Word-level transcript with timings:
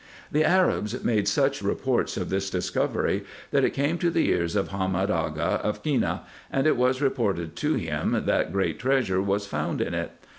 The 0.31 0.43
Arabs 0.43 1.03
made 1.03 1.27
such 1.27 1.61
reports 1.61 2.17
of 2.17 2.31
this 2.31 2.49
discovery, 2.49 3.23
that 3.51 3.63
it 3.63 3.75
came 3.75 3.99
to 3.99 4.09
the 4.09 4.29
ears 4.29 4.55
of 4.55 4.69
Hamed 4.69 4.95
Aga 5.11 5.61
of 5.61 5.83
Kenneh; 5.83 6.21
and 6.51 6.65
it 6.65 6.75
was 6.75 7.03
reported 7.03 7.55
to 7.57 7.75
him, 7.75 8.23
that 8.25 8.51
great 8.51 8.79
treasure 8.79 9.21
was 9.21 9.45
found 9.45 9.79
in 9.79 9.93
it. 9.93 10.09